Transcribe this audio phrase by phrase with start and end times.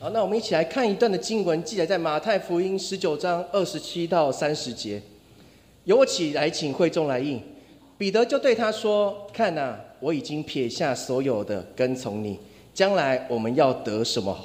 [0.00, 5.02] 好，那我们一起来看一段的经文，记载在马太福音十九章二十七到三十节。
[5.86, 7.42] 由我起来，请会众来应。
[7.98, 12.38] 彼得就对他说：“看呐，我已经撇下所有的，跟从你。
[12.72, 14.38] 将来我们要得什么？”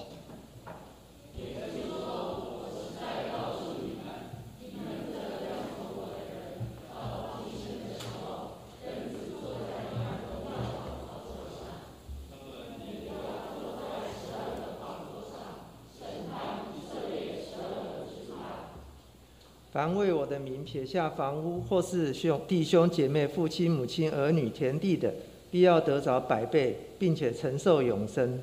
[19.84, 25.14] 凡为我的名撇下房屋，或是兄弟兄姐妹、父亲母亲、儿女、田地的，
[25.52, 28.40] 必要得着百倍，并且承受永生。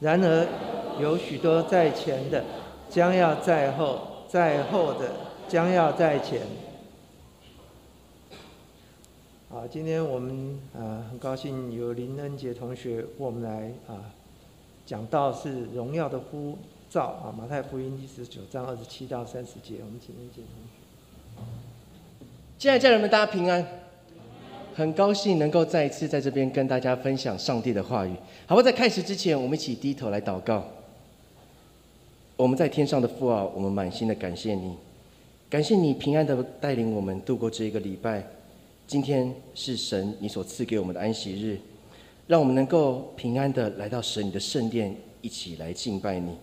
[0.00, 0.46] 然而
[0.98, 2.42] 有许多在前的，
[2.88, 5.10] 将要在后；在后的，
[5.46, 6.40] 将要在前。
[9.50, 14.00] 好，今天我们啊很高兴有林恩杰同学，我们来啊
[14.86, 16.56] 讲到是荣耀的呼。
[16.90, 20.42] 照啊，马太福音第十九章二十七到三十节，我们请念经。
[22.58, 23.62] 亲爱的家人们，大家平安，
[24.74, 28.14] 很高兴能够再一次在这边跟大家分享上帝的话语。
[28.46, 30.64] 好不，在开始之前，我们一起低头来祷告。
[32.36, 34.74] 我们在天上的父啊，我们满心的感谢你，
[35.50, 38.26] 感谢你平安的带领我们度过这一个礼拜。
[38.86, 41.60] 今天是神你所赐给我们的安息日，
[42.26, 46.34] 让我们能够平安的来到神你的圣殿，一起来敬拜你。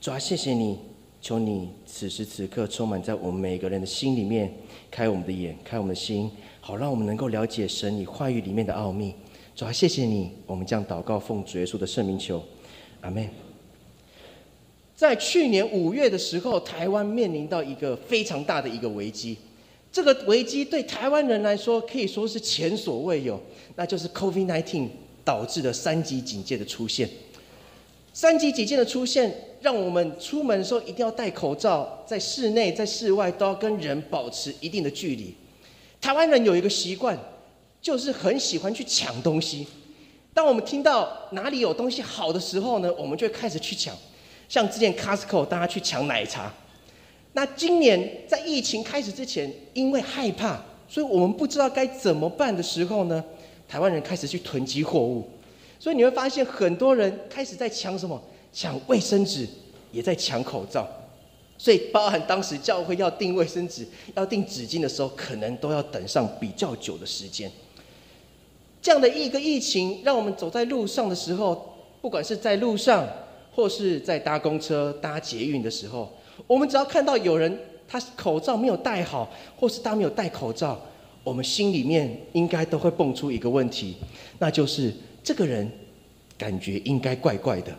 [0.00, 0.78] 主啊，谢谢你，
[1.20, 4.50] 求你此时此刻充满在我们每个人的心里面，
[4.90, 9.14] 开我们的眼，开我们的心，好让我们能够了解神你话语里面的奥秘。
[9.54, 12.42] 主啊，谢谢你，我们将祷告奉主耶稣的圣名求，
[13.02, 13.28] 阿门。
[14.96, 19.36] 在去年五月的时候，台湾面临到一个非常大的一个危机，
[19.92, 23.38] 这个危机对台湾人来说可以说是前所未有，
[23.76, 24.88] 那就是 COVID-19
[25.22, 27.06] 导致的三级警戒的出现。
[28.14, 35.34] 三级警戒的出现，让我们出门的时候一定要戴口罩，在室内、在室外都要跟人保持一定的距离。
[36.00, 37.18] 台湾人有一个习惯，
[37.82, 39.66] 就是很喜欢去抢东西。
[40.32, 43.94] 当我们听到哪里有东西好的时候呢，我们就开始去抢。
[44.48, 46.52] 像之前 Costco 大家去抢奶茶。
[47.32, 53.22] 那今年在疫情开始之前，因为害怕，所以我们不知道该怎么办的时候呢，
[53.68, 55.28] 台湾人开始去囤积货物。
[55.78, 58.20] 所以你会发现，很多人开始在抢什么？
[58.52, 59.46] 抢卫生纸，
[59.92, 60.86] 也在抢口罩。
[61.58, 67.50] 所以，包含当时教会要订卫生纸、要订纸巾的时候，可能都要等上比较久的时间。
[68.80, 73.06] 这样的一个疫情，让我们走在路上的时候，不管是在路上，
[73.54, 76.10] 或是在搭公车、搭捷运的时候，
[76.46, 80.80] 我们只要看到有人他口罩没有戴好，或是他没有戴口罩，
[81.22, 83.96] 我们心里面应该都会蹦出一个问题，
[84.38, 84.92] 那就是。
[85.22, 85.70] 这个人
[86.38, 87.76] 感觉应该怪怪的。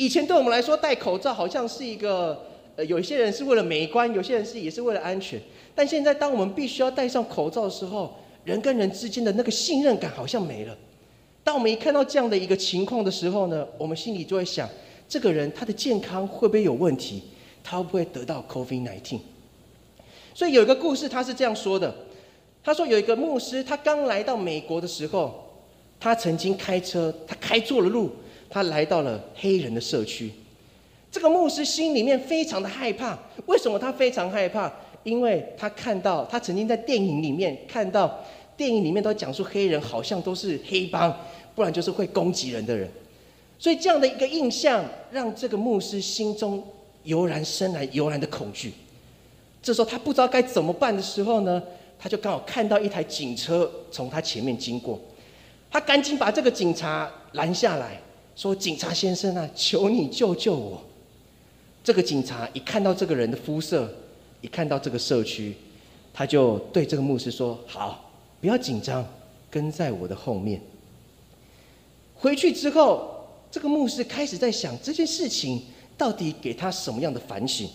[0.00, 2.42] 以前对我们来说，戴口罩好像是一个，
[2.74, 5.38] 呃，有一些人是为了美观，有些人是也是为了安全。
[5.74, 10.74] 但现在，当我们必须要戴上口罩的时候，人跟人之间的那个信任感好像没了。
[11.44, 14.66] 当我们一看到这样的一个情况的时候呢，我们心里就会想：
[15.06, 17.22] 这个人他的健康会不会有问题？
[17.62, 19.18] 他会不会得到 COVID-19？
[20.32, 21.94] 所以有一个故事，他是这样说的：
[22.64, 25.46] 他说有一个牧师，他刚来到美国的时候。
[26.02, 28.10] 他曾经开车，他开错了路，
[28.50, 30.30] 他来到了黑人的社区。
[31.10, 33.18] 这个牧师心里面非常的害怕。
[33.46, 34.70] 为什么他非常害怕？
[35.02, 38.22] 因为他看到，他曾经在电影里面看到，
[38.56, 41.10] 电影里面都讲述黑人好像都是黑帮，
[41.54, 42.86] 不然就是会攻击人的人。
[43.58, 46.62] 所以这样的一个印象，让这个牧师心中
[47.04, 48.72] 油然生来油然的恐惧。
[49.62, 51.62] 这时候他不知道该怎么办的时候呢，
[51.98, 54.98] 他就刚好看到一台警车从他前面经过。
[55.70, 58.00] 他赶紧把这个警察拦下来，
[58.40, 60.82] 说：“警察先生啊，求你救救我！”
[61.84, 63.92] 这个警察一看到这个人的肤色，
[64.40, 65.54] 一看到这个社区，
[66.14, 69.06] 他就对这个牧师说：“好，不要紧张，
[69.50, 70.58] 跟在我的后面。”
[72.16, 75.62] 回去之后，这个牧师开始在想这件事情
[75.98, 77.68] 到底给他什么样的反省。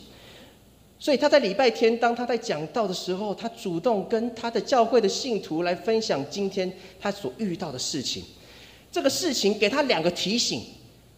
[0.97, 8.23] 所以他在礼拜天，当他在讲道的时候，他主动跟他的教会的信徒来分享今天他所遇到的事情。
[8.95, 10.61] 这个事情给他两个提醒：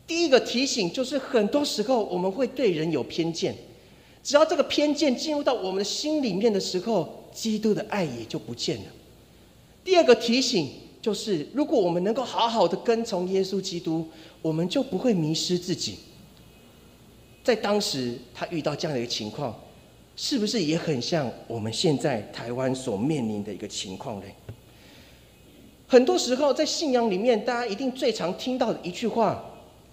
[0.08, 3.54] 第一个提醒就是很多时候我们会对人有偏见，
[4.24, 8.86] 只要这个偏见进入到我们的心里面的时候，基督的爱也就不见了。
[9.84, 10.72] 第二个提醒
[11.04, 14.08] 就是，如果我们能够好好的跟从耶稣基督，
[14.42, 16.00] 我们就不会迷失自己。
[17.44, 19.56] 在当时他遇到这样的一个情况。
[20.20, 24.26] 是不是也很像我们现在台湾所面临的一个情况呢？
[25.88, 29.42] 很多时候在信仰里面，大家一定最常听到的一句话，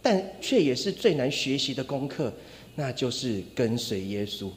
[0.02, 2.32] 但却也是最难学习的功课，
[2.74, 4.48] 那就是跟随耶稣。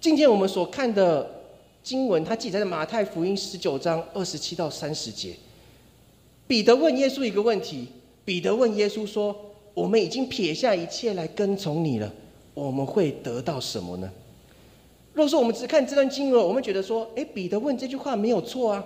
[0.00, 1.42] 今天我们所看的
[1.82, 5.34] 经文，它记载在马太福音十九章二十七到三十节。
[6.46, 7.88] 彼得问耶稣一个问题：
[8.24, 9.36] 彼得问耶稣说
[9.74, 12.10] ：“我们已经撇下一切来跟从你了，
[12.54, 14.10] 我们会得到什么呢？”
[15.12, 18.82] 若说我们只看这段经文，我们觉得说：“诶，彼得问这句话没有错啊。”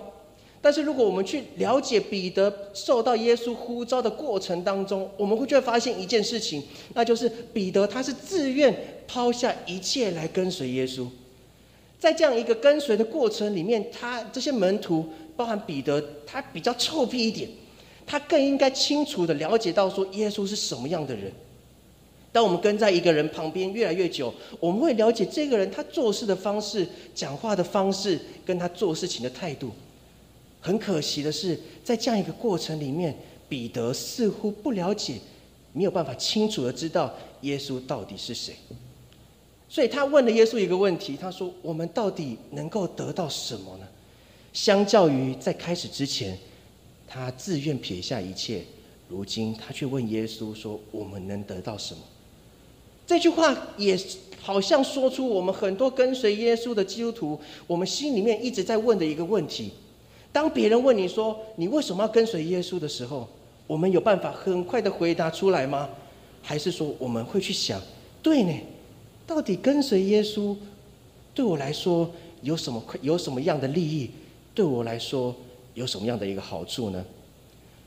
[0.65, 6.63] 但是如果我们去了解彼得受到耶稣呼召的过程当中，我们会就会发现一件事情，
[6.95, 8.75] 那就是彼得他是自愿
[9.07, 11.05] 抛下一切来跟随耶稣。
[11.99, 15.05] 在这样一个跟随的过程里面，他这些门徒，
[15.37, 17.47] 包含彼得，他比较臭屁一点，
[18.07, 21.31] 他更应该清楚的了解到说耶稣是什么样的人。
[22.31, 29.69] 当我们跟在一个人旁边越来越久，我们会了解这个人他做事的方式、讲话的方式，跟他做事情的态度。
[30.65, 33.15] 很可惜的是，在这样一个过程里面，
[33.47, 35.13] 彼得似乎不了解，
[35.73, 38.55] 没有办法清楚的知道耶稣到底是谁。
[39.69, 43.85] 所以他问了耶稣一个问题，他说：“我们到底能够得到什么呢？”
[44.53, 46.35] 相较于在开始之前，
[47.07, 48.63] 他自愿撇下一切，
[49.07, 51.99] 如今他却问耶稣说：“我们能得到什么？”
[53.05, 53.95] 这句话也
[54.41, 59.71] 好像说出我们很多跟随耶稣的基督徒，我们心里面一直在问的一个问题。
[60.35, 63.25] 当别人问你说你为什么要跟随耶稣的时候，
[63.65, 65.87] 我们有办法很快的回答出来吗？
[66.41, 67.81] 还是说我们会去想，
[68.21, 68.53] 对呢？
[69.25, 70.53] 到底跟随耶稣
[71.33, 72.11] 对我来说
[72.41, 74.11] 有什么有什么样的利益？
[74.53, 75.33] 对我来说
[75.73, 77.05] 有什么样的一个好处呢？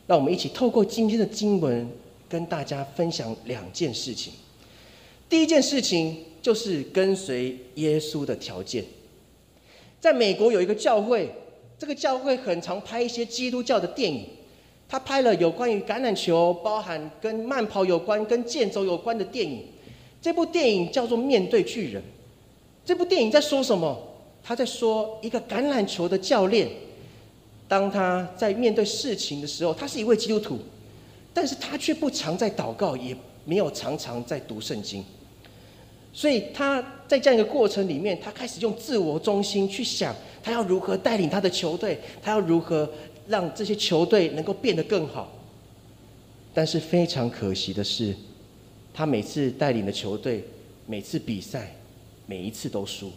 [0.06, 1.86] 让我们一起透过今天的经文
[2.30, 4.32] 跟大家分享两件事情。
[5.28, 8.82] 第一件事情就是跟随耶稣的条件。
[10.00, 11.30] 在美国有一个教会。
[11.78, 14.26] 这个教会很常拍一些基督教的电影，
[14.88, 19.64] 他拍了有关于橄榄球、包含跟慢跑有关、跟健走有关的电影。
[20.20, 22.02] 这部电影叫做《面对巨人》。
[22.84, 23.96] 这部电影在说什么？
[24.42, 26.69] 他在说一个橄榄球的教练，
[27.69, 30.58] 当他在面对事情的时候，他是一位基督徒，
[31.34, 33.14] 但是他却不常在祷告，也
[33.44, 35.04] 没有常常在读圣经。
[36.14, 40.14] 所以他在这样一个过程里面，他开始用自我中心去想。
[40.43, 41.99] 他要如何带领他的球队？
[42.22, 42.88] 他要如何
[43.26, 45.32] 让这些球队能够变得更好？
[46.55, 48.14] 但是非常可惜的是，
[48.93, 50.44] 他每次带领的球队，
[50.87, 51.75] 每次比赛，
[52.26, 53.11] 每一次都输。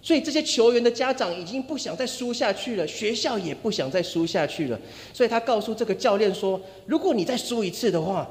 [0.00, 4.80] 所以这些球员的家长已经不想再输下去了，学校也不想再输下去了。
[5.12, 8.28] 所以他告诉这个教练说：“如果你再输一次的话，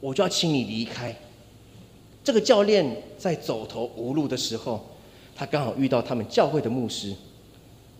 [0.00, 1.14] 我就要请你离开。”
[2.28, 2.84] 这个教练
[3.16, 4.84] 在走投无路的时候。
[5.34, 7.14] 他刚好遇到他们教会的牧师，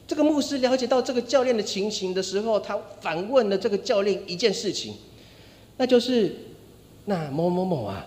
[0.06, 4.96] 这个牧师了解到这个教练的情形的时候，他反问了这个教练一件事情，
[5.78, 6.36] 那就是：
[7.06, 8.06] 那某某某啊，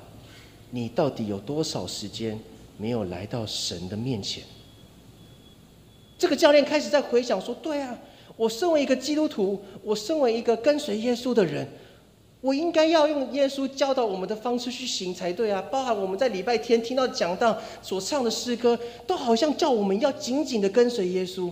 [0.69, 2.39] 你到底有多少时间
[2.77, 4.44] 没有来到神的面前？
[6.19, 7.97] 这个教练开始在回想说：对啊，
[8.38, 11.68] 我身为一个基督徒，我身为一个跟随耶稣的人。
[12.42, 15.62] 我应该要用耶稣教导我们的方式去行才对啊！
[15.72, 21.52] 包含我们在礼拜天听到讲道所唱的诗歌，都好像叫我们要紧紧的跟随耶稣。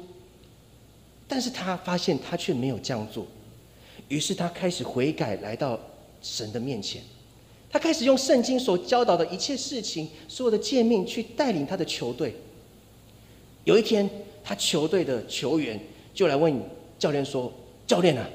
[1.28, 3.28] 但是他发现他却没有这样做，
[4.08, 5.80] 于是他开始悔改，来到
[6.24, 7.00] 神的面前。
[7.72, 12.34] 他开始用圣经所教导的一切事情、所有的诫命去带领他的球队。
[13.64, 14.10] 有一天，
[14.44, 15.80] 他球队的球员
[16.16, 16.60] 就来问
[16.98, 17.54] 教练说
[17.86, 18.28] ：“教练啊，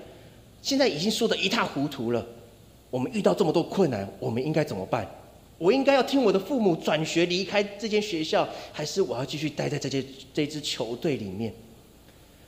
[0.63, 2.25] 现在已经输得一塌糊涂了。”
[2.95, 5.05] 我们遇到这么多困难，我们应该怎么办？
[5.59, 11.53] 我应该要听我的父母转学离开这间学校，还是我要继续待在这间这支球队里面？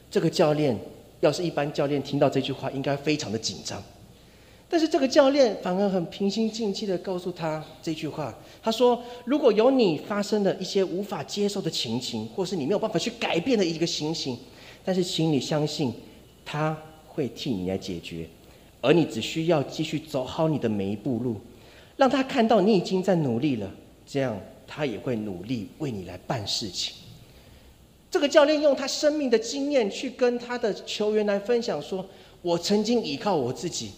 [0.08, 0.78] 这个教练
[1.18, 3.82] 要是一般教练听到这句话，应该非常的紧张。
[4.68, 14.38] 但是这个教练反而很平心静气的告诉他这句话：他说，如果有你发生了一些无法接受的情形，或是你没有办法去改变的一个情形，
[14.84, 15.92] 但是请你相信，
[16.44, 18.28] 他会替你来解决。
[18.80, 21.40] 而你只需要继续走好你的每一步路，
[21.96, 23.70] 让他看到你已经在努力了，
[24.06, 26.94] 这样他也会努力为你来办事情。
[28.10, 32.06] 这个教练用他生命的经验去跟他的球员来分享，说
[32.40, 33.90] ：“我曾经依靠我自己，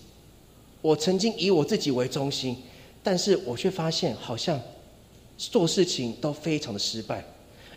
[0.80, 2.56] 我曾经以我自己为中心，
[3.02, 4.60] 但是我却发现好像
[5.36, 7.24] 做事情都非常的失败。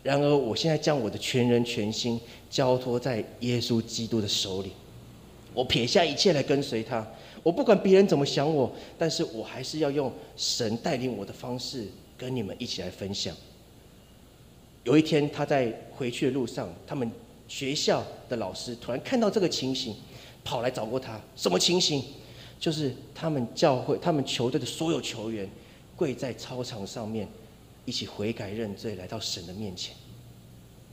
[0.02, 4.72] 然而我现在将我的全人全心交托在耶稣基督的手里。”
[5.54, 7.06] 我撇下一切来跟随他，
[7.44, 13.36] 我不管别人怎么想我，但是我还是要用神带领我的方式跟你们一起来分享。
[14.84, 17.12] 有一天他在回去的路上，他们
[17.48, 19.96] 学校的老师突然看到这个情形，
[20.44, 21.20] 跑来找过他。
[21.36, 22.04] 什么情形？
[22.60, 25.50] 就是他们教会、他们球队的所有球员
[25.96, 27.28] 跪在操场上面，
[27.86, 29.96] 一起悔改认罪，来到神的面前。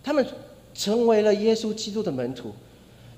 [0.03, 0.27] 他们
[0.75, 2.55] 成为了耶稣基督的门徒，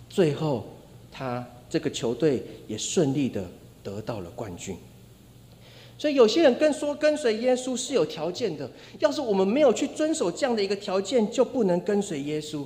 [0.09, 0.66] 最后
[1.11, 3.45] 他这个球队也顺利的
[3.83, 4.76] 得到了冠军。
[5.99, 12.64] 所以有些人跟说跟随耶稣是有条件的，要是我们没有去遵守这样的一个条件，就不能跟随耶稣。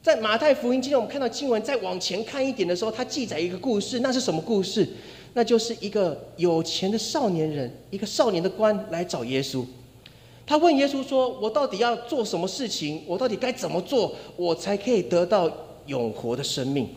[0.00, 3.98] 在马太福音，今天我们看到经文，再往前看一点的时候，它记载一个故事。
[3.98, 4.88] 那是什么故事？
[5.34, 9.64] 那就是一个有钱的少年人，一个少年的官来找耶稣。
[10.46, 13.02] 他问耶稣说：“我到底要做什么事情？
[13.08, 15.50] 我到底该怎么做，我才可以得到
[15.86, 16.88] 永活的生命？”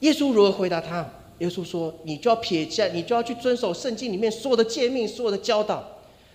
[0.00, 1.08] 耶稣如何回答他？
[1.38, 5.84] 耶稣说：“你就要撇下，你就要去遵守圣经里面所有的诫命，所有的教导。”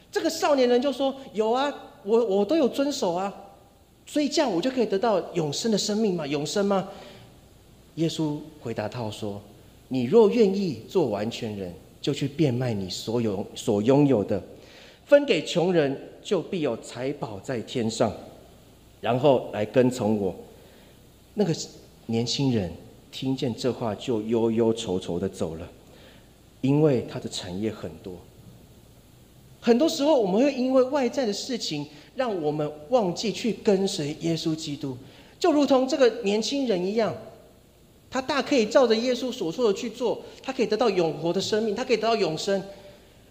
[0.09, 3.33] 这个少年人就说：“有啊，我我都有遵守啊。”
[4.07, 6.25] 所以这样我就可以得到永生的生命吗？
[6.25, 6.87] 永生吗？
[7.95, 9.41] 耶稣回答他说
[9.89, 14.41] ：“你若愿意做完全人，就去变卖你所有所拥有的，
[15.05, 18.11] 分给穷人，就必有财宝在天上，
[19.01, 20.33] 然后来跟从我。”
[21.35, 21.53] 那个
[22.05, 22.71] 年轻人
[23.13, 25.69] 听见这话，就忧忧愁愁的走了，
[26.59, 28.17] 因为他的产业很多。
[29.61, 31.87] 很多时候，我们会因为外在的事情。
[32.15, 34.95] 让我们忘记去跟随耶稣基督，
[35.39, 37.11] 就如同这个年轻人一样，
[38.07, 42.61] 他大可以照着耶稣所说的去做，他可以得到永活的生命，他可以得到永生，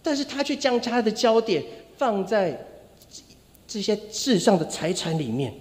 [0.03, 1.62] 但是他却将他的焦点
[1.97, 2.67] 放在
[3.69, 5.55] 这些世上的财产里面，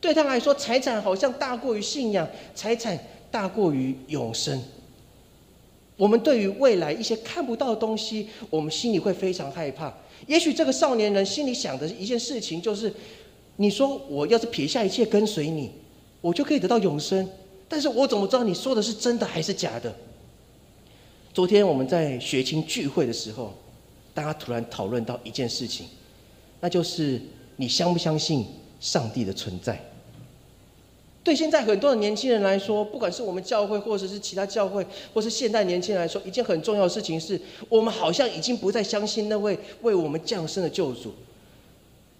[0.00, 2.98] 对他来说，财产好像大过于信仰，财产
[3.30, 4.62] 大过于永生。
[5.96, 9.92] 我们对于未来一些看不到的东西，我们心里会非常害怕。
[10.26, 12.92] 也许这个少年人心里想的一件事情就是：
[13.56, 15.70] 你说我要是撇下一切跟随你，
[16.20, 17.28] 我就可以得到永生。
[17.68, 19.94] 但是我怎么知道你说的是真的还是假的？
[21.32, 23.52] 昨天我们在学青聚会的时候，
[24.12, 25.86] 大家突然讨论到一件事情，
[26.60, 27.20] 那就是
[27.56, 28.46] 你相不相信
[28.80, 29.78] 上帝的存在？
[31.22, 41.12] 对现在很多的年轻人来说，不管是我们教会，或者是其他教会，或是现代年轻人来说，一件很重要的事情是，我们好像已经不再相信那位为我们降生的救主。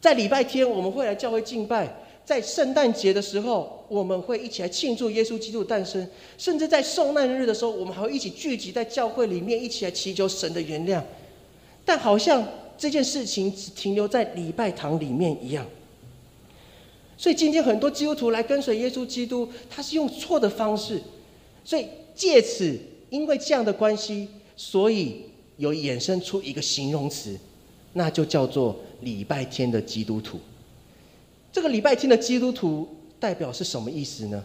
[0.03, 1.91] 在礼拜天我们会来教会敬拜，
[2.27, 11.03] 在圣诞节的时候我们会一起来庆祝耶稣基督诞生，甚至在受难日的时候，我们还会一起聚集在教会里面，一起来祈求神的原谅。
[11.87, 15.67] 但好像这件事情只停留在礼拜堂里面一样。
[17.21, 20.99] 所以今天很多基督徒来跟随耶稣基督，他是用错的方式，
[21.63, 22.75] 所以借此
[23.11, 25.27] 因为这样的关系，所以
[25.59, 27.39] 有衍生出一个形容词，
[27.93, 30.41] 那就叫做礼拜天的基督徒。
[31.53, 34.43] 这个礼拜天的基督徒代表是什么意思呢？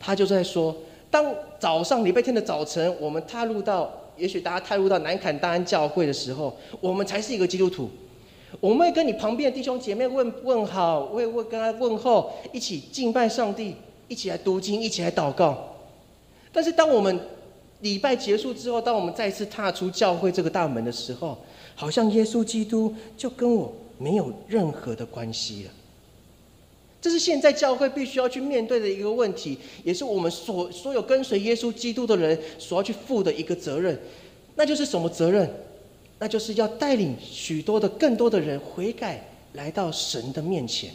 [0.00, 0.74] 他就在说，
[1.10, 7.90] 当早上礼拜天的早晨，我们踏入到，也许大家踏入到南坎大安教会的时候，我们才是一个基督徒。
[8.60, 13.74] 我们会跟你旁边的弟兄姐妹问问好，会会跟他问候，一起敬拜上帝，
[14.08, 15.76] 一起来读经，一起来祷告。
[16.52, 17.18] 但是当我们
[17.80, 21.36] 礼拜结束之后，当我们再次踏出教会这个大门的时候，
[21.74, 25.70] 好像耶稣基督就跟我没有任何的关系了。
[27.02, 34.00] 这是现在教会必须要去面对的一个问题，也是我们所所有跟随耶稣基督的人所要去负的一个责任。
[34.54, 35.50] 那就是什么责任？
[36.24, 40.90] 那就是要带领许多的更多的人悔改，来到神的面前。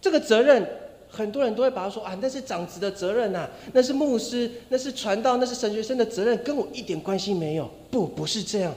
[0.00, 0.66] 这个责任，
[1.10, 7.68] 很多人都会把它说啊，那是长子的责任呐，那是牧师，那是传道，那是神学生的责任，跟我一点关系没有。
[7.90, 8.74] 不，不是这样。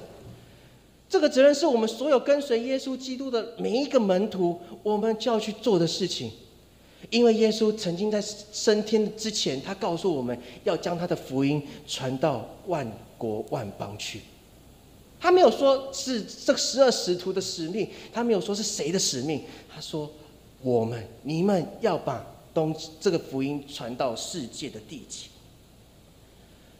[1.07, 6.29] 这个责任是我们所有跟随耶稣基督的每一个门徒，我们就要去做的事情。
[7.09, 12.85] 因为耶稣曾经在升天之前，他告诉我们要将他的福音传到万
[13.17, 14.19] 国万邦去。
[15.19, 19.41] 他没有说是这十二使徒的使命，他没有说是谁的使命。
[19.69, 20.09] 他说
[20.63, 25.25] ：“我们，你们要把东这个福音传到世界的地极。”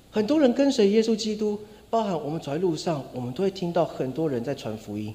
[0.10, 5.14] 很多人跟随耶稣基督，包含我们走在路上，我们都会听到很多人在传福音。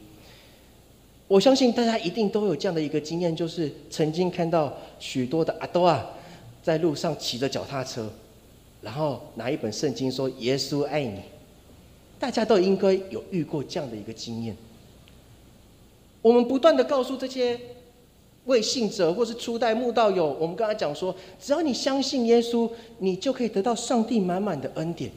[1.27, 6.11] 我相信大家一定都有这样的一个经验，就是曾经看到许多的阿多啊，
[6.63, 8.13] 在路上骑着脚踏车，
[8.83, 11.21] 然后拿一本圣经说：“耶稣爱你。”
[12.19, 14.57] 大家都应该有遇过这样的一个经验。
[16.23, 17.61] 我们不断的告诉这些
[18.47, 25.11] 未信者或是初代慕道友，我们刚才讲说，只要你相信耶稣，你就可以得到上帝满满的恩典。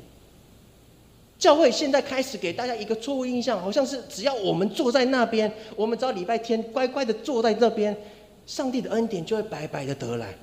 [1.39, 7.95] 教会现在开始给大家一个错误印象，好像是只要我们坐在那边，我们只要礼拜天乖乖的坐在那边，
[8.45, 10.33] 上帝的恩典就会白白的得来。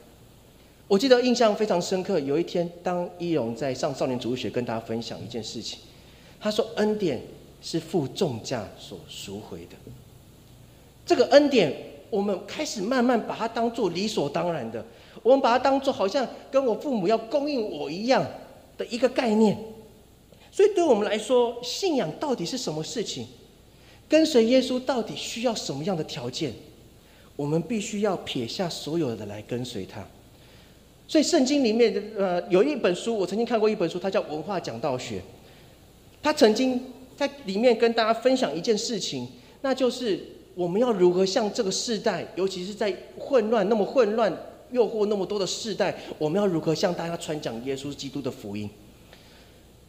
[0.86, 2.20] 我记得印象非常深刻。
[2.20, 5.80] 有一天，当一荣在上少年主日学跟大家分享一件事情，
[6.44, 7.18] 他说：“恩典
[7.62, 9.76] 是付重价所赎回的。”
[11.06, 11.74] 这个恩典，
[12.10, 14.84] 我们开始慢慢把它当做理所当然的，
[15.22, 18.22] 我们把它当做好像跟我父母要供应我一样
[18.76, 19.56] 的一个概念。
[20.52, 23.24] 所以，对我们来说，信仰到底是什么事情？
[24.06, 26.52] 跟随耶稣到底需要什么样的条件？
[27.36, 30.06] 我们必须要撇下所有的来跟随他。
[31.08, 35.18] 所以，圣经里面的呃有一本书，我曾经看过一本书，它叫《文化讲道学》。
[36.24, 36.80] 他曾经
[37.14, 39.28] 在里面跟大家分享一件事情，
[39.60, 40.18] 那就是
[40.54, 44.34] 我们要如何向这个世代，尤其是在混乱、那么混乱、
[44.70, 48.70] 诱惑那么多的世代，我们要如何向大家传讲耶稣基督的福音？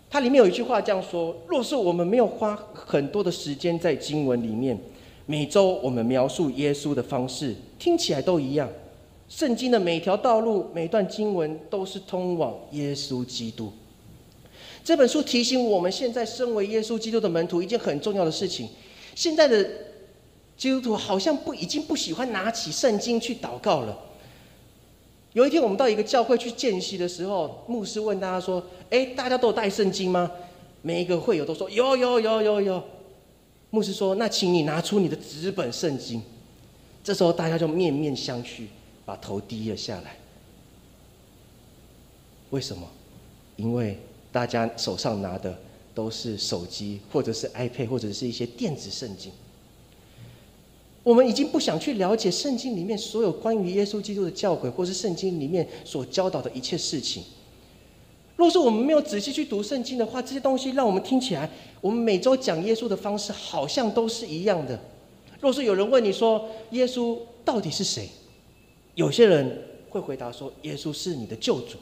[0.10, 4.78] 它里面有一句话这样说：若是我们没有花很多的时间在经文里面，
[5.26, 8.70] 每周我们描述耶稣的方式听起来都一样。
[9.30, 13.72] 圣经的每条道路、每段经文都是通往耶稣基督。
[14.86, 18.70] 这本书提醒我们，现在身为耶稣基督的门徒，一件很重要的事情。
[19.16, 19.68] 现在的
[20.56, 23.98] 基督徒好像不已经不喜欢拿起圣经去祷告了。
[25.34, 30.32] 有一天，我们到一个教会去见习的时候，牧师问大家说：“哎，大家都有带圣经吗？”
[30.84, 32.84] 每一个会友都说：“有，有，有，有，有。”
[33.72, 36.22] 牧师说：“那请你拿出你的纸本圣经。”
[37.04, 38.68] 这时候，大家就面面相觑，
[39.04, 40.16] 把头低了下来。
[42.52, 42.88] 为什么？
[43.56, 43.98] 因为
[44.36, 45.58] 大家手上拿的
[45.94, 49.32] 都是手机，或者是 iPad，或者是一些电子圣经。
[51.04, 57.24] 我们已经不想去了解圣经里面所有关于耶稣基督的教诲，或是圣经里面所教导的一切事情。
[58.36, 61.50] 若是我们没有仔细去读圣经的话，这些东西让我们听起来，
[61.80, 64.78] 我们每周讲耶稣的方式好像都是一样的。
[65.40, 68.10] 若是有人问你说耶稣到底是谁，
[68.96, 71.78] 有些人会回答说耶稣是你的救主，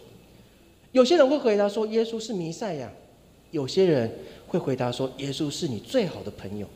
[0.93, 2.89] 有些人会回答说耶稣是弥赛亚，
[3.49, 4.09] 有些人
[4.47, 6.67] 会回答说耶稣是你最好的朋友。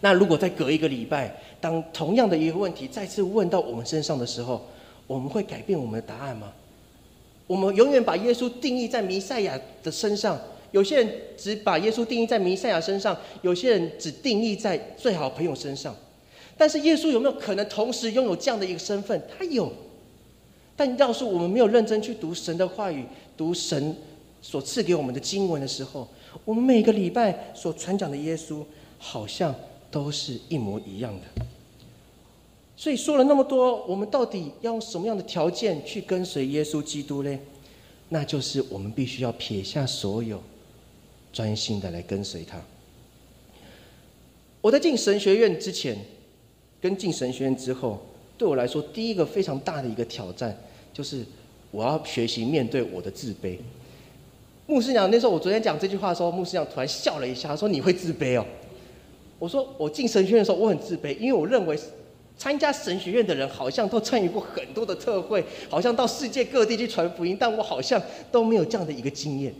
[0.00, 4.64] 那如果再隔一个礼拜，当同样的一个问题再次问到我们身上的时候，
[5.08, 6.52] 我们会改变我们的答案吗？
[7.48, 15.92] 我们永远把耶稣定义在弥赛亚的身上，有些人只把耶稣定义在弥赛亚身上，有些人只定义在最好朋友身上。
[16.56, 19.20] 但是耶稣有没有可能同时拥有这样的一个身份？
[19.36, 19.72] 他有。
[20.76, 23.04] 但要是我们没有认真去读神的话语，
[23.36, 23.96] 读神
[24.42, 26.06] 所赐给我们的经文的时候，
[26.44, 28.62] 我们每个礼拜所传讲的耶稣，
[28.98, 29.54] 好像。
[29.88, 31.46] 都是一模一样的，
[32.76, 37.38] 所以说了那么多，我们到底要用什么样的条件去跟随耶稣基督呢？
[38.10, 40.42] 那就是我们必须要撇下所有，
[41.32, 42.60] 专心的来跟随他。
[44.60, 45.96] 我在进神学院之前，
[46.80, 47.98] 跟进神学院之后，
[48.38, 50.56] 对我来说，第一个非常大的一个挑战，
[50.92, 51.24] 就是
[51.70, 53.56] 我要学习面对我的自卑。
[54.66, 58.44] 牧师娘那时候，我昨天讲这句话的时候，牧师娘突然笑了一下，说：“你会自卑哦。”
[59.38, 61.78] 我说我进神学院的时候，我很自卑，因为我认为
[62.36, 68.00] 参加神学院的人好像都参与过很多的特会，好像到世界各地去传福音，但我好像
[68.32, 69.54] 都没有这样的一个经验。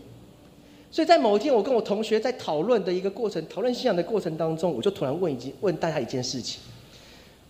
[0.91, 6.59] 所以在某一天，我跟我同学在讨论的一个过程，讨论信仰的过程当中，我就突然问一，问大家一件事情，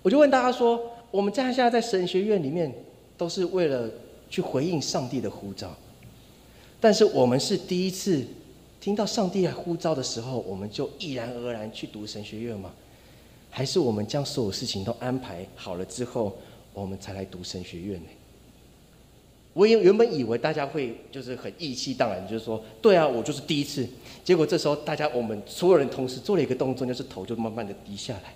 [0.01, 0.79] 我就问大家说：
[1.11, 2.73] 我们家现在在神学院里面，
[3.17, 3.89] 都是为了
[4.29, 5.75] 去回应上帝的呼召，
[6.79, 8.25] 但是我们是第一次。
[8.79, 12.71] 听到上帝来呼召的时候，我们就毅然而然去读神学院吗？
[13.49, 16.37] 还是我们将所有事情都安排好了之后，
[16.73, 18.07] 我们才来读神学院呢？
[19.53, 23.85] 我也原本以为大家会就是很义气当然，就是说，对啊，我就是第一次。
[24.23, 28.33] 结果这时候大家我们所有人同时做了一个动作，就是头就慢慢的低下来，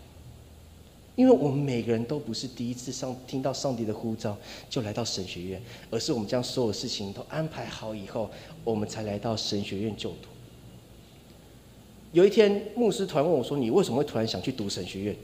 [1.16, 4.36] 因为我们每个人都不是第一次上听到上帝的呼召
[4.70, 8.30] 就来到神学院，而是我们将所有事情都安排好以后，
[8.64, 10.30] 我们才来到神学院就读。
[12.14, 15.16] 有一天，牧师团问我说：“你为什么会突然想去读神学院？”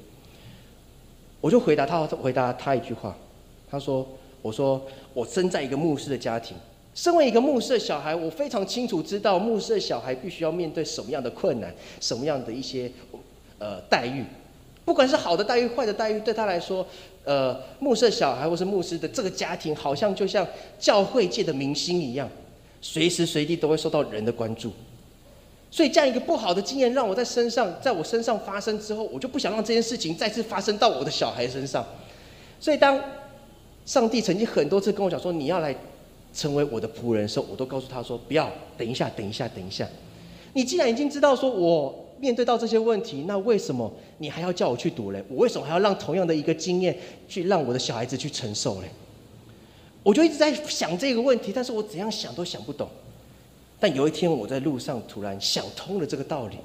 [1.42, 3.16] 我就回答他，回答他一句话。
[3.70, 4.08] 他说
[4.42, 4.82] ：“我说
[5.14, 6.56] 我生在一个牧师的家庭，
[6.96, 12.90] 身为一个牧师的小孩，我非常清楚知道牧师的小孩必须要面对什么样的困难，什么样的一些
[13.60, 14.24] 呃待遇，
[14.88, 16.88] 不管是好的待遇、坏的待遇，对他来说，
[17.26, 20.48] 呃，牧师的小孩或是牧师的这个家庭，好像就像
[20.80, 22.30] 教会界的明星一样，
[22.80, 24.72] 随时随地都会受到人的关注。”
[25.70, 31.86] 所以这样一个不好的经验让我在身上，在我身上发生之后，我就不想让这件事情再次发生到我的小孩身上。
[32.58, 32.98] 所以当
[33.86, 35.76] 上帝曾经很多次跟我讲说你要来
[36.34, 39.86] 成为我的仆人的时候，我都告诉他说不要，等一下，等一下，等一下。
[40.54, 45.24] 你既然已经知道说我面对到这些问题，那为什么你还要叫我去读嘞？
[45.30, 48.88] 我为什么还要让同样的一个经验去让我的小孩子去承受嘞？
[50.04, 52.88] 我就一直在想这个问题，但是我怎样想都想不懂。
[53.80, 56.58] 但有一天我在路上突然想通了这个道理，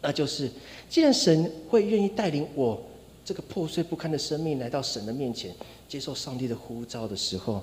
[0.00, 0.50] 那就是
[0.88, 2.80] 既然神会愿意带领我
[3.24, 5.52] 这个破碎不堪的生命来到神的面前，
[5.88, 7.62] 接受上帝的呼召的时候，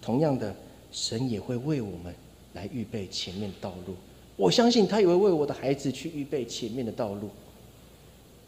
[0.00, 0.54] 同样的，
[0.92, 2.14] 神也会为我们
[2.52, 3.94] 来预备前面道路。
[4.36, 7.30] 我相信他也会为我的孩子去预备前面的道路。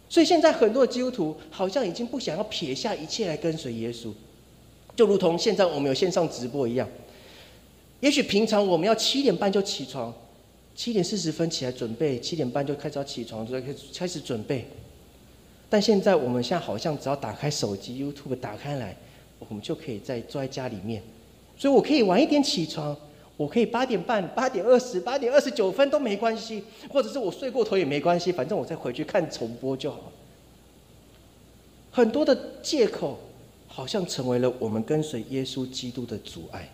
[0.09, 4.11] 所以现在很多的基督徒好像已经不想要撇下一切来跟随耶稣，
[4.96, 6.88] 就如同现在我们有线上直播一样。
[8.01, 10.14] 也许平常我们要七点半就起床，
[10.74, 14.64] 七点四十分起来准备，七点半就开始要起床，就开始开始准备。
[15.68, 18.96] 但现在我们现在好像只要打开手机 YouTube 打开来，
[19.38, 21.03] 我们就可以在坐在家里面，
[21.59, 22.96] 所以我可以晚一点起床，
[23.38, 30.12] 我可以八点半、八点二十、八点二十九分都没关系，或者是我睡过头也没关系，反正我再回去看重播就好。
[31.92, 33.18] 很多的借口
[33.68, 36.68] 好像成为了我们跟随耶稣基督的阻碍。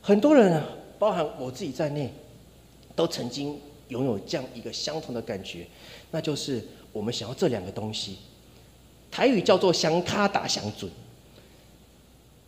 [0.00, 0.64] 很多人啊，
[0.98, 2.12] 包含我自己在内，
[2.94, 5.66] 都曾经拥有这样一个相同的感觉，
[6.12, 8.18] 那就是我们想要这两个东西。
[9.10, 10.88] 台语叫做“想卡打想准”。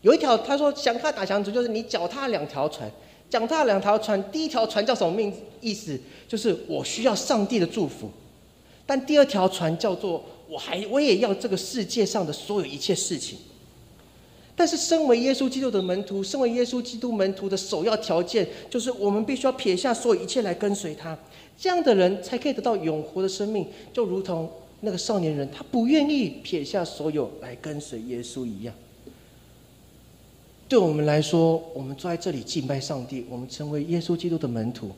[0.03, 2.91] 有一条他说“想看打祥准”，就是你脚踏两条船，
[3.29, 5.99] 脚踏两条船，第一条船叫什么命意思？
[6.29, 8.11] 就是我需要上帝的祝福，
[8.85, 13.39] 但第二条船叫做我还我也要这个世界上的所有一切事情。
[14.59, 21.19] 但是，身为耶稣基督的门徒，身为耶稣基督门徒的首要条件，就是我们必须要撇下所有一切来跟随他。
[21.59, 28.75] 这样的人才可以得到永活的生命，就如同那个少年人，他不愿意撇下所有来跟随耶稣一样。
[30.69, 34.91] 对我们来说，我们坐在这里敬拜上帝，我们成为耶稣基督的门徒，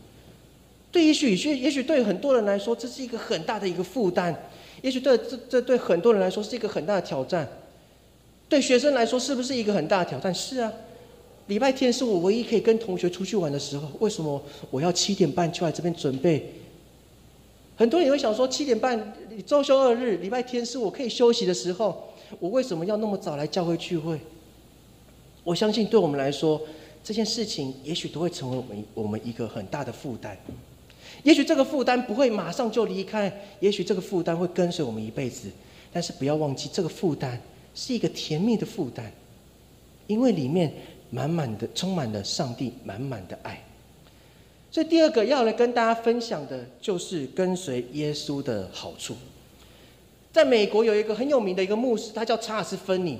[0.90, 4.32] 对也许也也许对很多人来说，这是一个很大的一个负担；
[4.80, 7.46] 也许对这这对很多人来说是一个很大的挑战。
[8.48, 10.34] 对学生来说，是不是一个很大的挑战？
[10.34, 10.72] 是啊，
[11.48, 13.90] 礼拜天是我唯一可以跟同学出去玩的时候。
[14.00, 16.50] 为什么我要七点半就来这边准备？
[17.76, 19.12] 很多人也会想说，七点半
[19.44, 22.08] 周休二日，礼拜天是我可以休息的时候，
[22.40, 24.18] 我为什么要那么早来教会聚会？
[25.48, 26.60] 我相信，对我们来说，
[27.02, 30.36] 这件事情也许都会成为我们我们一个很大的负担。
[31.22, 35.48] 也许这个负担不会马上就离开，也许这个负担会跟随我们一辈子。
[35.90, 37.40] 但是不要忘记，这个负担。
[37.74, 39.10] 是一个甜蜜的负担，
[40.06, 40.70] 因为里面
[41.08, 43.64] 满满的充满了上帝满满的爱。
[44.70, 49.16] 所以第二个要来跟大家分享的，就是跟随耶稣的好处。
[50.30, 53.18] 在美国有一个很有名的一个牧师，他叫查尔斯·芬尼。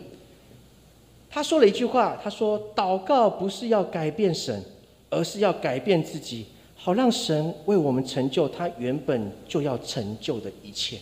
[1.38, 4.60] 他说了一句话，他说：“祷告不是要改变神，
[5.08, 10.98] 而是要改变自己，好让神为我们成就他原本就要成就的一切。”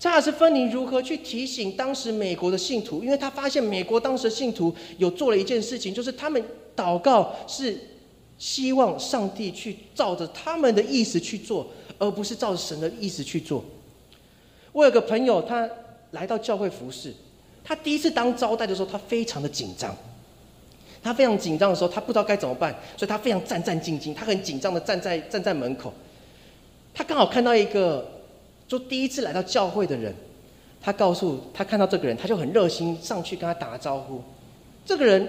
[0.00, 3.04] 查尔斯·芬尼如何去提醒当时美国的信徒？
[3.04, 6.42] 因为他发现美国当时的信徒有做了一件事情，就是他们
[6.74, 7.78] 祷告是
[8.38, 11.66] 希望上帝去照着他们的意思去做，
[11.98, 13.62] 而不是照着神的意思去做。
[14.72, 15.68] 我有个朋友，他
[16.12, 17.12] 来到教会服侍，
[17.66, 19.94] 他第一次当招待的时候，他非常的紧张。
[21.02, 25.92] 他非常紧张的时候，他不知道该怎么办，所以他非常战战兢兢，他很紧张的站在站在门口。
[26.94, 28.12] 他刚好看到一个。
[28.68, 30.12] 就第一次来到教会的人，
[30.82, 34.20] 他告诉他看到这个人，他就很热心上去跟他打招呼。
[34.84, 35.24] 这个人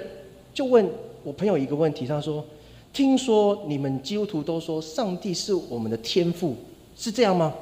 [0.56, 0.90] 就问
[1.24, 2.44] 我朋友一个问题，他说
[2.92, 6.56] ：“听说你们基督徒都说上帝是我们的天父，
[6.98, 7.54] 是这样吗？”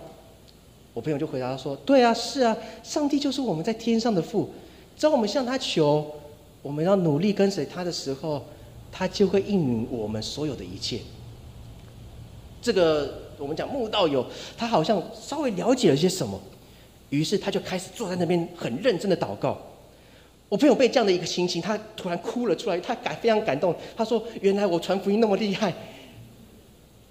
[0.96, 4.50] 我朋友就回答说：“对啊，是啊，上帝就是我们在天上的父。
[4.98, 6.14] 只要我们向他求，
[6.62, 8.44] 我们要努力跟随他的时候，
[8.92, 11.00] 他就会应允我们所有的一切。”
[12.62, 13.26] 这个。
[13.38, 14.26] 我们讲慕道友，
[14.58, 16.40] 他好像稍微了解了些什么，
[17.10, 19.58] 于是他就开始坐在那边很认真的祷告。
[20.48, 23.76] 我朋友被这样的一个情形，他突然哭了出来，他感非常感动。
[23.98, 25.74] 他说：“原来我传福音那么厉害，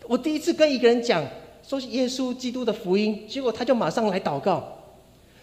[0.08, 1.22] 我第一次跟一个人讲
[1.62, 4.66] 说耶稣基督的福音，结果他就马上来祷告。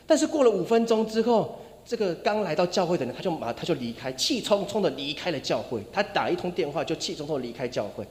[0.08, 5.82] 但是过了五分钟之后，这个刚来到教会的人，他就马他就离开，气冲冲的离开了教会。
[5.92, 8.06] 他打一通电话就气冲冲离开教会。”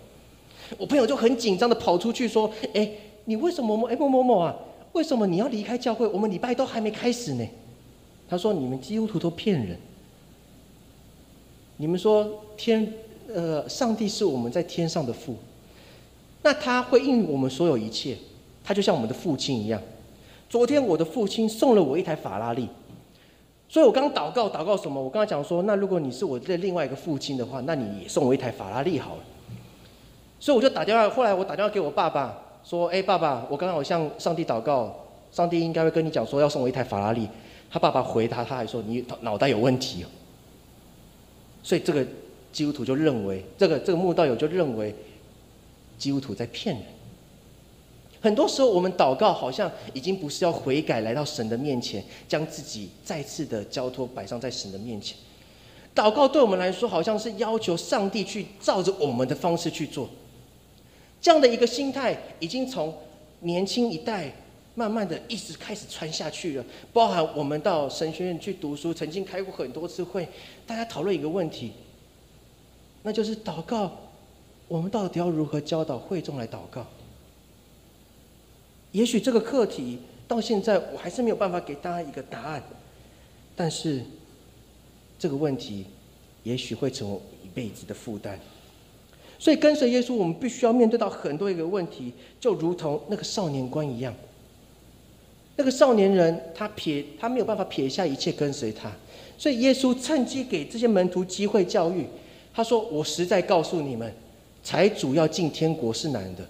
[0.78, 2.88] 我朋友就很紧张的跑出去说：“哎，
[3.24, 4.54] 你为什么某哎某某某啊？
[4.92, 6.06] 为什么你要离开教会？
[6.06, 7.46] 我们礼拜都还没开始呢。”
[8.28, 9.76] 他说：“你们基督徒都骗人。
[11.76, 12.92] 你们说天
[13.34, 15.36] 呃，上帝是我们在天上的父，
[16.42, 18.16] 那他会应我们所有一切，
[18.62, 19.80] 他就像我们的父亲一样。
[20.48, 22.68] 昨天我的父亲送了我一台法拉利，
[23.70, 25.00] 所以我刚祷告祷告什么？
[25.00, 29.22] 我刚刚讲说，那如果你是我的另外一个父亲的话，那你也送我一台法拉利好了。”
[30.40, 34.92] 所以我就打电话，后来我打电话给我爸爸，说：“哎，爸爸，我刚刚我向上帝祷告，
[35.30, 37.28] 上帝应该会跟你讲说要送我一台法拉利。”
[37.70, 40.08] 他爸爸回答，他还说：“你脑袋有问题哦。”
[41.62, 42.04] 所以这个
[42.50, 44.92] 基督徒就认为，这个这个慕道友就认为
[45.96, 46.84] 基督徒在骗人。
[48.22, 55.16] 很多时候，我们祷告好像已经不是要悔改，来到神的面前，将自己再次的交托摆上在神的面前。
[55.94, 60.08] 祷告对我们来说，好像是要求上帝去照着我们的方式去做。
[61.20, 62.94] 这样的一个心态，已经从
[63.40, 64.30] 年轻一代
[64.74, 66.64] 慢慢的一直开始传下去了。
[66.92, 70.28] 包含我们到神学院去读书，曾经开过很多次会，
[70.66, 71.72] 大家讨论一个问题，
[73.02, 73.90] 那就是祷告，
[74.68, 76.86] 我们到底要如何教导会众来祷告？
[78.92, 82.62] 也许这个课题到现在我还是没有办法给大家一个答案，
[83.54, 84.02] 但是
[85.18, 85.86] 这个问题
[86.42, 88.38] 也许会成为一辈子的负担。
[89.38, 94.14] 所以跟随耶稣，我们必须要面对到很多一个问题，就如同那个少年官一样。
[95.56, 98.90] 那个少年人他撇他没有办法撇下一切跟随他，
[99.38, 102.06] 所以耶稣趁机给这些门徒机会教育。
[102.52, 104.12] 他说：“我实在告诉你们，
[104.62, 106.44] 财主要进天国是难的。”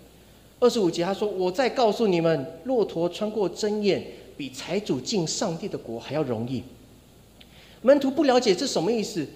[0.61, 4.05] 二十五节，他说：“我再告诉你们，骆驼穿过针眼，
[4.37, 6.62] 比财主进上帝的国还要容易。”
[7.83, 9.27] 门徒不了解这什么意思。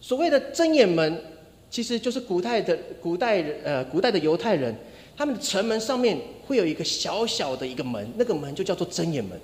[0.00, 1.22] 所谓的针眼门，
[1.68, 4.74] 其实就是古代的古代呃古代的犹太人，
[5.14, 9.38] 他们的城门上面会有一个小小的一个门，那个门就叫做针眼门。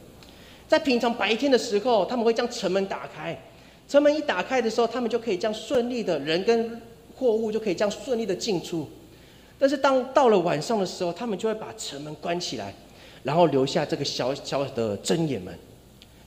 [0.66, 3.38] 在平常白天的时候，他们会将城门打开，
[3.86, 6.80] 城门一打开的时候，他们就可以这样顺利的人跟
[7.14, 8.88] 货物就可以这样顺利的进出。
[9.64, 12.74] 但是当到了晚上的时候，他们就会把城门关起来，
[13.22, 15.58] 然后留下这个小小的针眼门。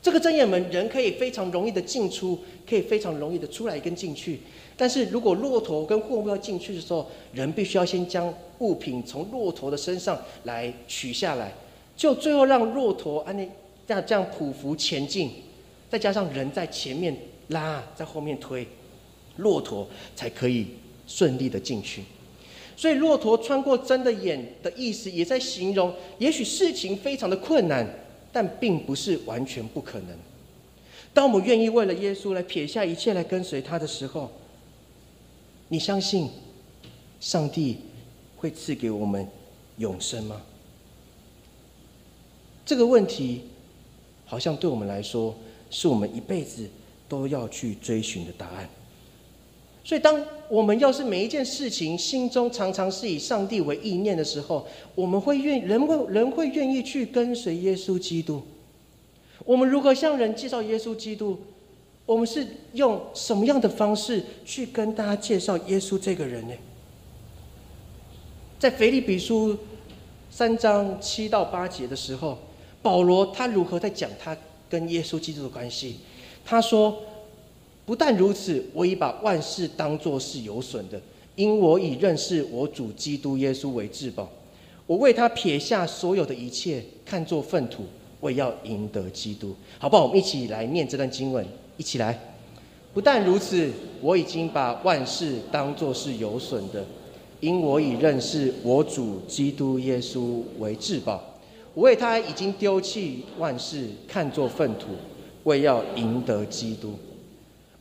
[0.02, 4.40] 这个针眼门人可以非常容易的进出，可以非常容易的出来跟进去。
[4.76, 11.54] 但是如果骆驼跟货物要进去的时候，人必须要先将物品从骆驼的身上来取下来，
[11.96, 13.48] 就最后让骆驼按那
[13.86, 15.30] 这样这样匍匐前进，
[15.92, 17.16] 再加上人在前面
[17.50, 18.66] 拉，在后面推，
[19.36, 20.66] 骆驼才可以
[21.06, 22.02] 顺利的进去。
[22.78, 27.86] 所以，骆驼穿过针的眼的意思，也在形容，也许事情非常的困难，
[28.32, 30.16] 但并不是完全不可能。
[31.12, 34.32] 当我们愿意为了耶稣来撇下一切来跟随他的时候，
[35.70, 36.30] 你相信
[37.20, 37.78] 上帝
[38.36, 39.28] 会赐给我们
[39.78, 40.40] 永生吗？
[42.64, 43.42] 这个问题，
[44.24, 45.34] 好像对我们来说，
[45.72, 46.70] 是我们一辈子
[47.10, 48.70] 都要去追寻的答案。
[49.88, 58.44] 所以，当我们要是每一件事情心中常常是以上帝为意念的时候，我们会愿人会人会愿意去跟随耶稣基督。
[59.46, 61.40] 我们如何向人介绍耶稣基督？
[62.06, 66.54] 我们是用什么样的方式去跟大家介绍耶稣这个人呢？
[68.60, 69.58] 在腓立比书
[70.30, 72.38] 三章七到八节的时候，
[72.82, 74.36] 保罗他如何在讲他
[74.70, 76.00] 跟耶稣基督的关系？
[76.44, 77.02] 他说。
[77.88, 81.02] 不但如此，我已把万事当作是有损的，
[81.38, 84.30] 因我已认识我主基督耶稣为至宝。
[84.86, 87.84] 我为他撇下所有的一切，看作粪土，
[88.20, 89.56] 为要赢得基督。
[89.80, 90.04] 好不好？
[90.04, 91.48] 我们一起来念这段经文，
[91.78, 92.20] 一起来。
[92.94, 93.72] 不但如此，
[94.02, 96.86] 我已经把万事当作是有损的，
[97.40, 101.24] 因我已认识我主基督耶稣为至宝。
[101.74, 104.88] 我为他已经丢弃万事，看作粪土，
[105.46, 106.94] 为要赢得基督。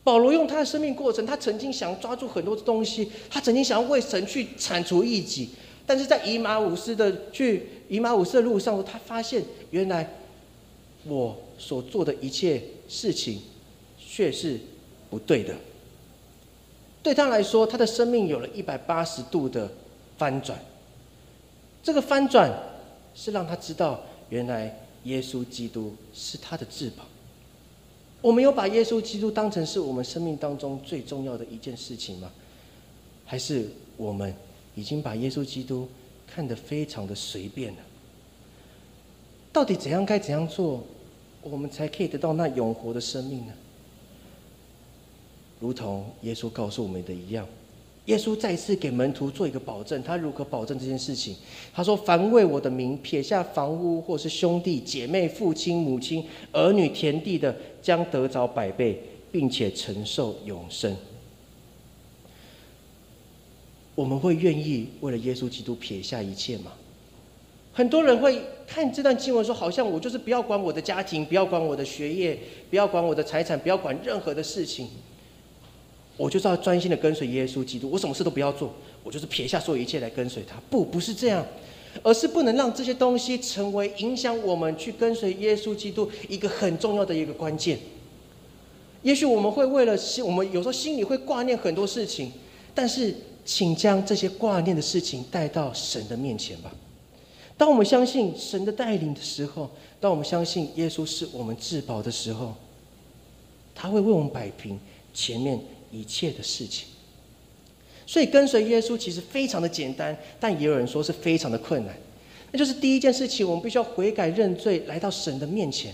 [0.07, 5.49] 保罗用他的生命过程，他曾经想抓住很多东西，他曾经想要为神去铲除异己，
[5.85, 10.09] 但是在以马五斯的去以马五斯的路上，他发现原来
[11.03, 13.41] 我所做的一切事情
[13.99, 14.57] 却是
[15.09, 15.53] 不对的。
[17.03, 19.69] 对他来说，他的生命有了一百八十度的
[20.17, 20.57] 翻转。
[21.83, 22.49] 这个翻转
[23.13, 27.03] 是让他知道，原来耶稣基督是他的至宝。
[28.21, 32.31] 我们有把耶稣基督当成是我们生命当中最重要的一件事情吗？
[33.25, 34.33] 还是我们
[34.75, 35.87] 已经把耶稣基督
[36.25, 37.79] 看得非常的随便了？
[39.53, 40.83] 到底怎样该怎样做，
[41.41, 43.53] 我们才可以得到那永活的生命呢？
[45.59, 47.47] 如同耶稣告诉我们的一样。
[48.07, 51.35] 耶稣再次给门徒做一个保证，他如何保证这件事情？
[51.73, 60.95] 他说：“凡为我的名撇下房屋，或是兄弟姐妹、父亲母亲、儿女、田地的，将得着百倍，并且承受永生。”
[63.93, 66.71] 我们会愿意为了耶稣基督撇下一切吗？
[67.73, 72.39] 很多人会看这段经文说：“好像我就是不要管我的家庭，不要管我的学业，
[72.69, 74.87] 不要管我的财产，不要管任何的事情。”
[76.17, 80.59] 我就是要专心的跟随耶稣基督，我什么事都不要做，我就是撇下所有一切来跟随他。
[80.69, 81.45] 不，不是这样，
[82.01, 87.77] 而是不能让这些东西成为影响我们去跟随耶稣基督一个很重要的一个关键。
[89.03, 92.31] 也许我们会为了心，我们有时候心里会挂念很多事情，
[92.73, 93.13] 但是
[93.45, 96.73] 请将这些挂念的事情带到神的面前吧。
[97.55, 102.53] 当我们相信神的带领的时候，当我们相信耶稣是我们至宝的时候，
[103.73, 104.79] 他会为我们摆平
[105.13, 105.59] 前面
[105.91, 106.87] 一切的事情。
[108.05, 111.93] 所以跟随耶稣其实非常的简单，但也有人说是非常的困难。
[112.51, 115.93] 那就是第一件事情，我们必须要悔改认罪，来到神的面前。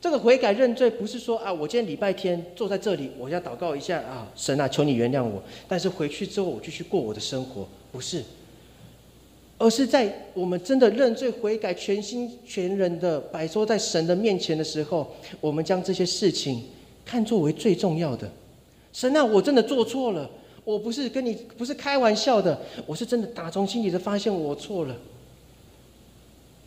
[0.00, 5.40] 这个悔改认罪不是说啊，我今天礼拜天坐在这里，我要祷告一下啊，神啊，求你原谅我。
[5.68, 8.24] 但是回去之后，我继续过我的生活，不是，
[9.58, 16.64] 而是在我们真的认罪悔改、全心全人的摆脱在神的面前的时候，我们将这些事情
[17.04, 18.28] 看作为最重要的。
[18.92, 20.28] 神啊，我真的做错了，
[20.64, 24.96] 我不是跟你不是开玩笑的，我是真的打从心底的发现我错了，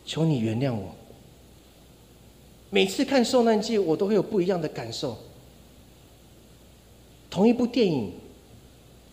[0.04, 0.94] 求你原谅我。
[2.70, 5.16] 每次看《受难记》，我都会有不一样的感受。
[7.30, 8.12] 同一部电影，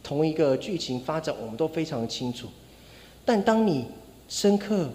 [0.01, 2.47] 同一个剧情发展，我们都非常的清楚。
[3.23, 3.85] 但当你
[4.27, 4.89] 深刻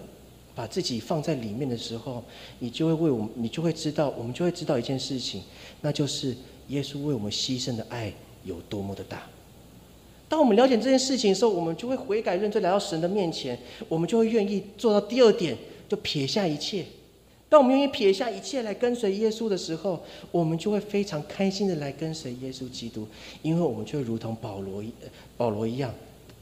[0.53, 2.23] 把自己放在里面的时候，
[2.59, 5.43] 你就会为我们，你就会知道，我们就会知道一件事情，
[5.79, 6.35] 那就是
[6.69, 9.23] 耶稣为我们牺牲的爱有多么的大。
[10.29, 16.85] 当我们了解这件事情的时候，我们就会悔改认罪，来到神的面前，我们就会愿意做到第二点，就撇下一切。
[17.47, 23.07] 当我们愿意撇下一切来跟随耶稣的时候，我们就会非常开心的来跟随耶稣基督，
[23.41, 24.91] 因为我们就如同保罗一
[25.37, 25.93] 保罗一样，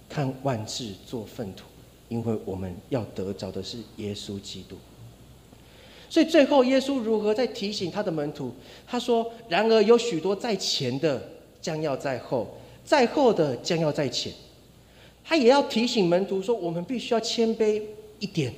[0.10, 1.66] 看万事做粪土，
[2.10, 4.76] 因为我们要得着的是耶稣基督。
[6.10, 8.54] 所以最后，耶稣如何在提醒他的门徒？
[8.88, 11.22] 他说：“然而有许多在前的
[11.62, 14.32] 将要在后，在后的将要在前。”
[15.26, 17.82] 他也要提醒门徒说：“我们必须要谦卑
[18.20, 18.54] 一点，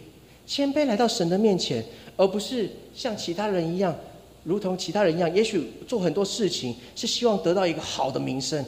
[0.46, 1.84] 谦卑来到神的面前。”
[2.18, 3.96] 而不是像其他人一样，
[4.44, 8.66] 如同其他人一样，也许做很多事情是希望得到一个好的名声，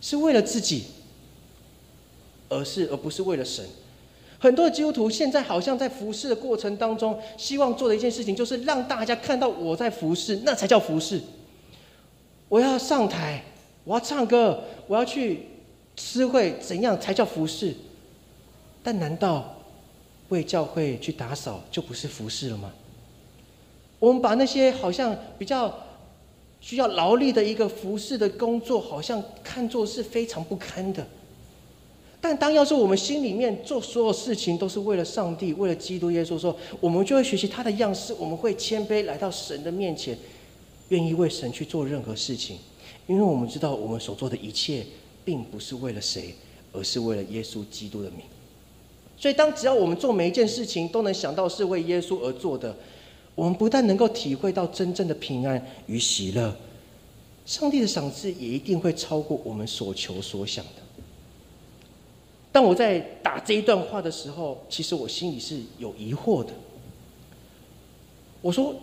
[0.00, 0.84] 是为了自己，
[2.48, 3.62] 而是而不是为了神。
[4.38, 11.20] 很多的基督徒现在好像在服侍的过程当中，希望做的一件事情就是让大家看到我在服侍，那才叫服侍。
[12.48, 13.42] 我要上台，
[13.84, 15.46] 我要唱歌，我要去
[15.96, 17.74] 诗会，怎样才叫服侍？
[18.82, 19.54] 但难道？
[20.28, 22.70] 为教会去打扫，就不是服侍了吗？
[23.98, 25.74] 我们把那些好像比较
[26.60, 31.06] 需要劳力的一个服侍的工作，好像看作是非常不堪的。
[32.20, 40.18] 但当要是我们心里面做所有事情都是为了上帝，为了基督耶稣，说我们就会学习他的样式，我们会谦卑来到神的面前，
[40.88, 42.58] 愿意为神去做任何事情，
[43.06, 44.84] 因为我们知道我们所做的一切，
[45.24, 46.34] 并不是为了谁，
[46.72, 48.20] 而是为了耶稣基督的名。
[49.16, 52.76] 所以，当只要我们做每一件事情都能想到是为耶稣而做的，
[53.36, 56.52] 我们不但能够体会到真正的平安与喜乐，
[57.46, 60.87] 上帝的赏赐也一定会超过我们所求所想的。
[62.58, 66.52] 当我在打这一段话的时候，其实我心里是有疑惑的。
[68.42, 68.74] 我说，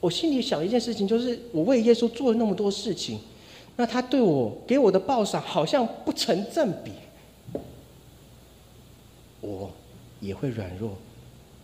[0.00, 3.20] 我心里想一件事情，就是我为耶稣做了那么多事情，
[3.76, 6.90] 那他对我给我的报赏好像不成正比。
[9.40, 9.70] 我。
[10.18, 10.90] 也会软弱。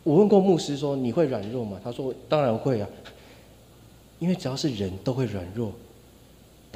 [0.03, 2.89] 我问过牧师说：“你会软弱吗？”他说：“当然会啊，
[4.19, 5.73] 因为只要是人都会软弱。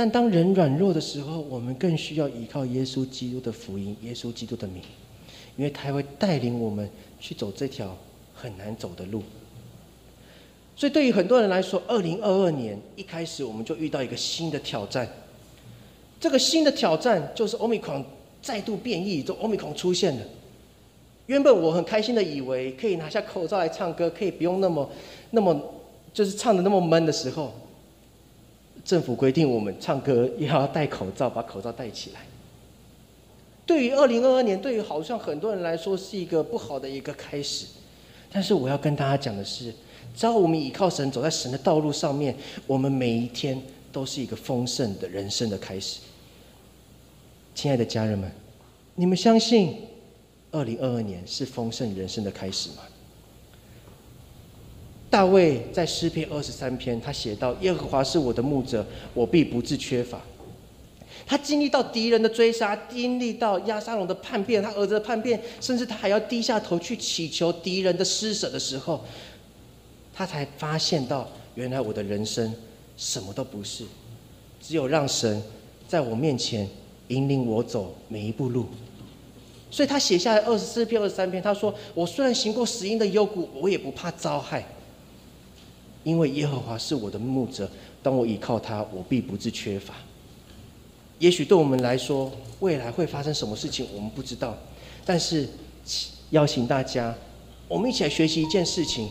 [0.01, 4.81] 但当人软弱的时候，我们更需要依靠耶稣基督的福音、耶稣基督的名，
[5.59, 6.89] 因为他会带领我们
[7.21, 7.95] 去走这条
[8.33, 9.23] 很难走的路。
[10.75, 15.07] 所以，对于很多人来说，二零二二年一开始我们就遇到一个新的挑战。
[16.19, 18.03] 这个新的挑战就是欧米狂
[18.41, 20.23] 再度变异，就欧米狂出现了。
[21.27, 24.91] 原本我很开心的以为可以拿下口罩来唱歌，可以不用那么、
[25.33, 25.61] 那么
[26.15, 27.53] 就是唱的那么闷的时候，
[28.85, 32.21] 政府规定我们唱歌也要戴口罩，把口罩戴起来。
[33.67, 37.67] 对于二零二二年，对于好像很多人来说是一个不好的一个开始，
[38.33, 39.73] 但是我要跟大家讲的是，
[40.17, 42.35] 只要我们倚靠神，走在神的道路上面，
[42.67, 43.61] 我们每一天
[43.93, 46.01] 都是一个丰盛的人生的开始。
[47.55, 48.31] 亲爱的家人们，
[48.95, 49.77] 你们相信？
[50.53, 52.79] 二零二二年是丰盛人生的开始吗？
[55.11, 60.21] 大卫在诗篇二十三篇，他写到：“耶和华是我的牧者，我必不致缺乏。”
[61.27, 69.05] 他经历到敌人的追杀，经历到亚沙龙的叛变，他儿子的叛变，甚至他还要低下头去祈求敌人的施舍的时候，
[70.15, 72.53] 他才发现到，原来我的人生
[72.97, 73.85] 什么都不是，
[74.63, 75.43] 只有让神
[75.89, 76.69] 在我面前
[77.09, 78.67] 引领我走每一步路。
[79.73, 84.65] 所以他写下来二十四篇、二十三篇，他说：“我虽然行过死荫的幽谷，我也不怕遭害。”
[86.03, 87.69] 因为耶和华是我的牧者，
[88.03, 89.95] 当我倚靠他，我必不致缺乏。
[91.19, 92.31] 也许对我们来说，
[92.61, 94.57] 未来会发生什么事情，我们不知道。
[95.05, 95.47] 但是，
[96.31, 97.15] 邀请大家，
[97.69, 99.11] 我们一起来学习一件事情，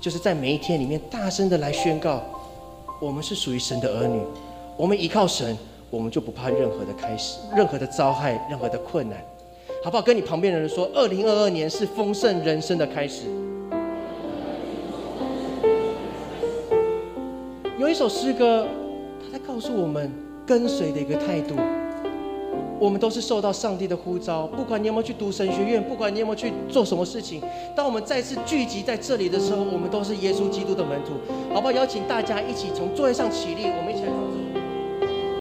[0.00, 2.22] 就是在每一天里面，大声的来宣告：
[3.00, 4.20] 我们是属于神的儿女，
[4.76, 5.58] 我们依靠神，
[5.90, 9.18] 我们就不怕任何的开始，任何的遭害，任何的困难，
[9.82, 10.02] 好不好？
[10.02, 13.24] 跟你旁边的人说：二零二二年是丰盛人生的开始。
[17.80, 18.66] 有一首诗歌，
[19.24, 20.12] 他在告诉我们
[20.44, 21.54] 跟随的一个态度。
[22.78, 27.40] 我们都是受到上帝的呼召，不管你有没有去读神学院，不管你有没有去做什么事情，
[27.74, 31.14] 当我们再次聚集在这里的时候，我们都是耶稣基督的门徒，
[31.54, 31.72] 好不好？
[31.72, 34.39] 邀请大家一起从座位上起立，我们一起来。